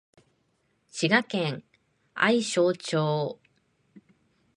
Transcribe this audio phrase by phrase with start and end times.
[0.89, 1.63] 滋賀県
[2.15, 3.39] 愛荘町